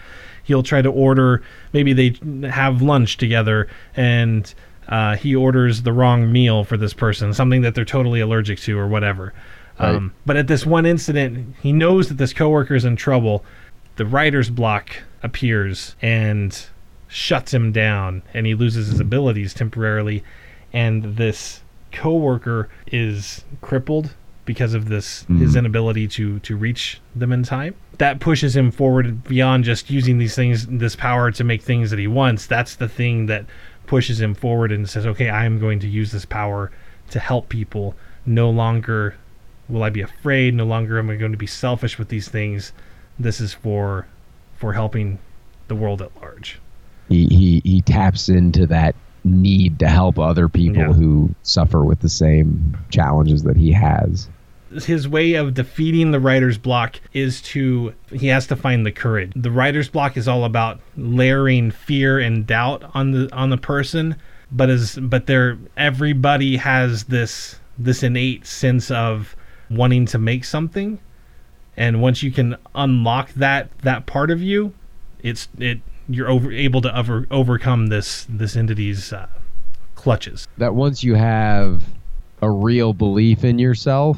[0.46, 1.44] he'll try to order
[1.74, 4.56] maybe they have lunch together and
[4.88, 8.80] uh, he orders the wrong meal for this person, something that they're totally allergic to
[8.80, 9.34] or whatever.
[9.80, 13.46] Um, but at this one incident, he knows that this coworker is in trouble.
[13.98, 14.92] The writer's block
[15.24, 16.66] appears and
[17.08, 20.24] shuts him down, and he loses his abilities temporarily.
[20.74, 21.62] And this
[21.92, 24.14] coworker is crippled
[24.46, 27.76] because of this his inability to to reach them in time.
[27.98, 32.00] That pushes him forward beyond just using these things, this power to make things that
[32.00, 32.48] he wants.
[32.48, 33.46] That's the thing that
[33.88, 36.72] pushes him forward and says, "Okay, I am going to use this power
[37.10, 37.96] to help people.
[38.26, 39.16] No longer
[39.70, 40.54] will I be afraid.
[40.54, 42.72] No longer am I going to be selfish with these things.
[43.20, 44.08] This is for
[44.58, 45.20] for helping
[45.68, 46.60] the world at large."
[47.10, 48.94] he he, he taps into that
[49.24, 50.92] need to help other people Yeah.
[50.94, 54.28] who suffer with the same challenges that he has
[54.86, 59.32] his way of defeating the writer's block is to he has to find the courage.
[59.34, 64.18] The writer's block is all about layering fear and doubt on the on the person,
[64.52, 69.37] but as but there everybody has this this innate sense of
[69.70, 71.00] wanting to make something.
[71.76, 74.74] And once you can unlock that that part of you,
[75.22, 79.28] it's it you're over able to over, overcome this this entity's uh,
[79.96, 80.48] clutches.
[80.58, 81.84] that once you have
[82.42, 84.18] a real belief in yourself,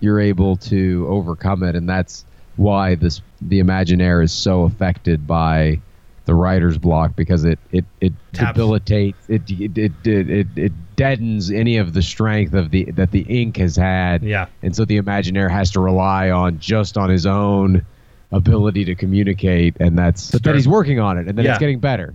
[0.00, 2.24] you're able to overcome it, and that's
[2.56, 5.80] why this the Imaginaire is so affected by
[6.28, 8.52] the writer's block because it it it Taps.
[8.54, 13.22] debilitates it it, it it it deadens any of the strength of the that the
[13.22, 14.46] ink has had, Yeah.
[14.62, 17.82] and so the Imaginaire has to rely on just on his own
[18.30, 21.52] ability to communicate, and that's but that he's working on it, and then Yeah.
[21.52, 22.14] it's getting better.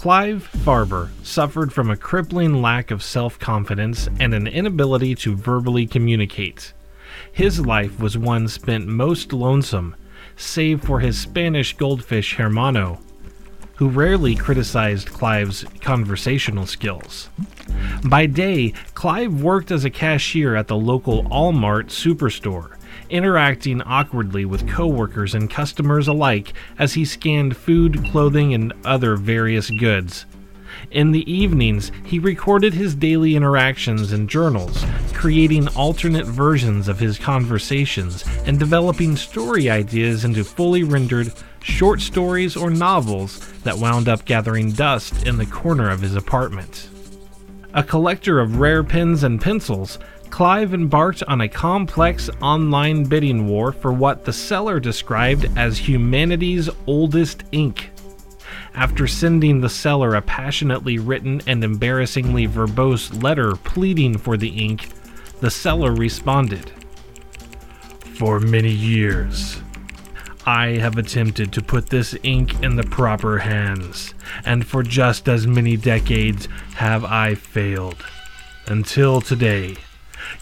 [0.00, 5.86] Clive Farber suffered from a crippling lack of self confidence and an inability to verbally
[5.86, 6.72] communicate.
[7.30, 9.94] His life was one spent most lonesome,
[10.36, 12.98] save for his Spanish goldfish Hermano,
[13.74, 17.28] who rarely criticized Clive's conversational skills.
[18.02, 22.79] By day, Clive worked as a cashier at the local Allmart superstore,
[23.10, 29.70] interacting awkwardly with coworkers and customers alike as he scanned food, clothing, and other various
[29.70, 30.26] goods.
[30.90, 37.18] In the evenings, he recorded his daily interactions in journals, creating alternate versions of his
[37.18, 41.32] conversations and developing story ideas into fully rendered
[41.62, 46.88] short stories or novels that wound up gathering dust in the corner of his apartment.
[47.74, 49.98] A collector of rare pens and pencils,
[50.30, 56.70] Clive embarked on a complex online bidding war for what the seller described as humanity's
[56.86, 57.90] oldest ink.
[58.74, 64.88] After sending the seller a passionately written and embarrassingly verbose letter pleading for the ink,
[65.40, 66.70] the seller responded
[68.14, 69.60] For many years,
[70.46, 74.14] I have attempted to put this ink in the proper hands,
[74.44, 78.02] and for just as many decades have I failed.
[78.66, 79.76] Until today,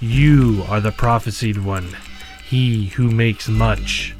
[0.01, 1.97] You are the prophesied one,
[2.45, 4.15] he who makes much.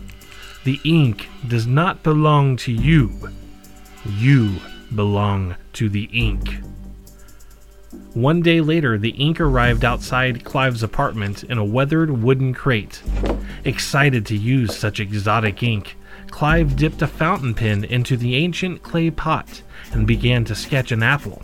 [0.65, 3.31] The ink does not belong to you.
[4.05, 4.57] You
[4.95, 6.59] belong to the ink.
[8.15, 13.03] One day later, the ink arrived outside Clive's apartment in a weathered wooden crate.
[13.65, 15.97] Excited to use such exotic ink,
[16.31, 19.63] Clive dipped a fountain pen into the ancient clay pot
[19.93, 21.43] and began to sketch an apple.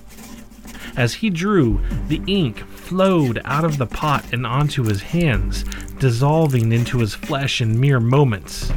[0.97, 5.65] As he drew, the ink flowed out of the pot and onto his hands,
[5.99, 8.71] dissolving into his flesh in mere moments.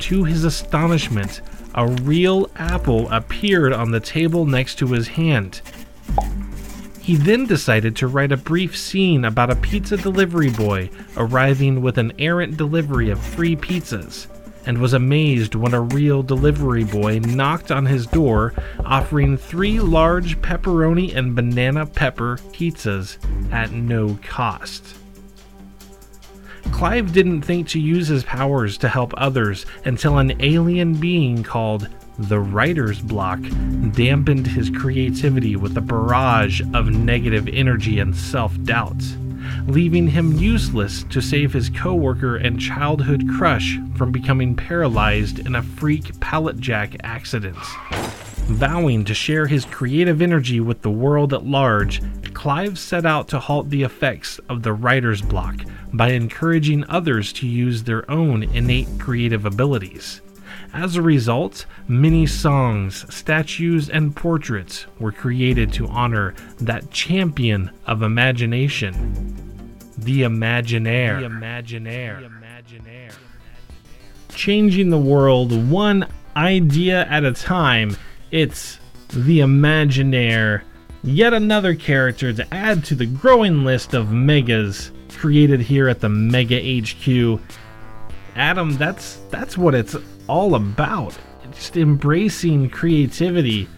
[0.00, 1.40] To his astonishment,
[1.74, 5.60] a real apple appeared on the table next to his hand.
[7.00, 11.98] He then decided to write a brief scene about a pizza delivery boy arriving with
[11.98, 14.26] an errant delivery of free pizzas,
[14.70, 18.54] and was amazed when a real delivery boy knocked on his door
[18.84, 23.18] offering three large pepperoni and banana pepper pizzas
[23.52, 24.94] at no cost.
[26.70, 31.88] Clive didn't think to use his powers to help others until an alien being called
[32.16, 33.40] the writer's block
[33.90, 39.02] dampened his creativity with a barrage of negative energy and self doubt,
[39.66, 45.62] leaving him useless to save his coworker and childhood crush from becoming paralyzed in a
[45.62, 47.58] freak pallet jack accident.
[48.46, 52.02] Vowing to share his creative energy with the world at large,
[52.34, 57.46] Clive set out to halt the effects of the writer's block by encouraging others to
[57.46, 60.22] use their own innate creative abilities.
[60.72, 68.02] As a result, many songs, statues, and portraits were created to honor that champion of
[68.02, 69.49] imagination,
[70.02, 71.20] the Imaginaire.
[71.20, 73.12] The Imaginaire.
[74.30, 77.96] Changing the world one idea at a time,
[78.30, 78.78] it's
[79.08, 80.62] the Imaginaire.
[81.02, 86.08] Yet another character to add to the growing list of megas created here at the
[86.08, 87.40] Mega HQ.
[88.36, 89.96] Adam, that's that's what it's
[90.28, 91.18] all about.
[91.52, 93.68] Just embracing creativity,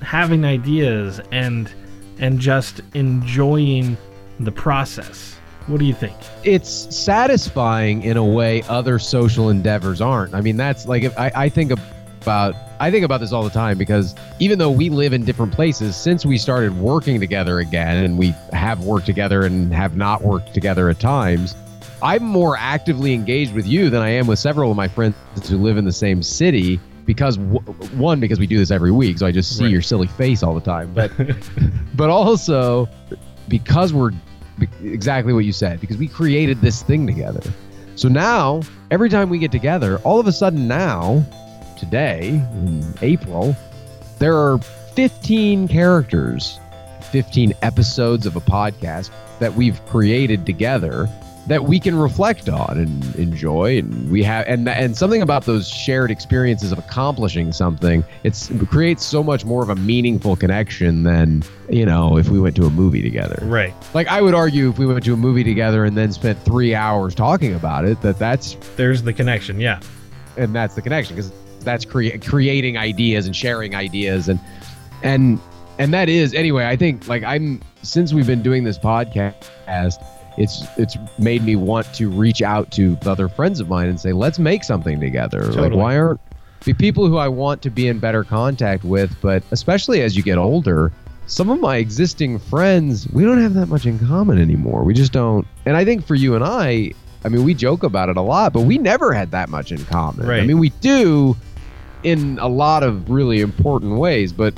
[0.00, 1.70] having ideas and
[2.18, 3.96] and just enjoying
[4.40, 5.38] the process.
[5.66, 6.14] What do you think?
[6.44, 10.34] It's satisfying in a way other social endeavors aren't.
[10.34, 11.72] I mean, that's like if I, I think
[12.22, 15.52] about I think about this all the time because even though we live in different
[15.52, 20.22] places, since we started working together again, and we have worked together and have not
[20.22, 21.54] worked together at times,
[22.02, 25.14] I'm more actively engaged with you than I am with several of my friends
[25.48, 27.60] who live in the same city because w-
[27.98, 29.72] one because we do this every week so i just see Right.
[29.72, 31.10] your silly face all the time but
[31.96, 32.88] but also
[33.48, 34.12] because we're
[34.82, 37.42] exactly what you said because we created this thing together.
[37.96, 41.24] So now every time we get together all of a sudden now
[41.78, 43.56] today in april
[44.18, 46.60] there are 15 characters
[47.10, 51.08] 15 episodes of a podcast that we've created together
[51.48, 55.68] that we can reflect on and enjoy and we have and and something about those
[55.68, 61.02] shared experiences of accomplishing something it's it creates so much more of a meaningful connection
[61.02, 63.74] than you know if we went to a movie together Right.
[63.92, 66.74] like i would argue if we went to a movie together and then spent three
[66.76, 69.58] hours talking about it that that's There's the connection.
[69.58, 69.80] Yeah.
[70.36, 71.32] and that's the connection because
[71.64, 74.38] that's crea- creating ideas and sharing ideas and
[75.02, 75.40] and
[75.80, 80.04] and that is anyway i think like i'm since we've been doing this podcast
[80.36, 84.12] it's it's made me want to reach out to other friends of mine and say
[84.12, 85.44] let's make something together.
[85.52, 86.20] Like why aren't
[86.64, 90.22] be people who i want to be in better contact with but especially as you
[90.22, 90.92] get older
[91.26, 94.84] some of my existing friends we don't have that much in common anymore.
[94.84, 96.92] We just don't and i think for you and i
[97.24, 99.84] i mean we joke about it a lot but we never had that much in
[99.86, 100.26] common.
[100.26, 100.42] Right.
[100.42, 101.36] i mean we do
[102.02, 104.54] in a lot of really important ways but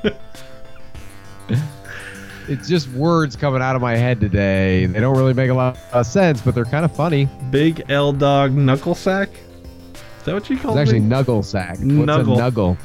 [2.48, 4.86] It's just words coming out of my head today.
[4.86, 7.28] They don't really make a lot of sense, but they're kind of funny.
[7.50, 9.28] Big L Dog Knuckle Sack?
[10.18, 10.82] Is that what you call it?
[10.82, 11.08] It's actually it?
[11.08, 11.78] Nuggle Sack.
[11.78, 12.38] What's Nuggle.
[12.38, 12.76] a Nuggle?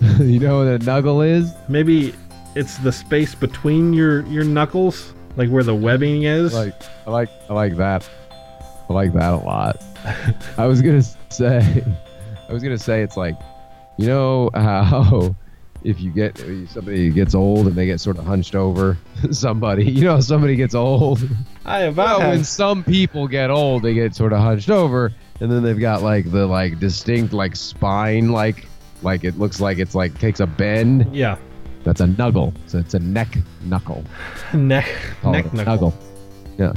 [0.26, 1.52] you know what a Nuggle is?
[1.68, 2.14] Maybe
[2.54, 6.54] it's the space between your, your knuckles, like where the webbing is.
[6.54, 6.74] like
[7.06, 8.08] I like I like that.
[8.88, 9.82] I like that a lot.
[10.56, 11.02] I was gonna
[11.36, 11.84] say,
[12.48, 13.36] I was gonna say it's like,
[13.98, 15.34] you know how
[15.84, 18.96] if you get somebody gets old and they get sort of hunched over,
[19.30, 21.20] somebody, you know, somebody gets old.
[21.64, 25.50] I have Well, when some people get old, they get sort of hunched over, and
[25.50, 28.66] then they've got like the like distinct like spine, like
[29.02, 31.14] like it looks like it's like takes a bend.
[31.14, 31.36] yeah,
[31.84, 32.54] That's a nuggle.
[32.66, 34.04] So it's a neck knuckle.
[34.54, 34.88] neck
[35.24, 35.94] neck a knuckle.
[36.58, 36.72] Yeah.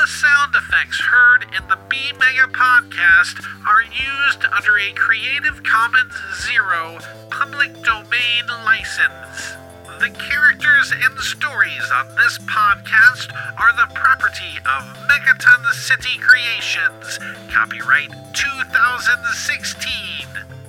[0.00, 6.14] The sound effects heard in the B Mega podcast are used under a Creative Commons
[6.40, 6.98] Zero
[7.28, 9.56] public domain license.
[10.00, 13.30] The characters and stories on this podcast
[13.60, 17.18] are the property of Megaton City Creations.
[17.52, 20.59] Copyright 2016.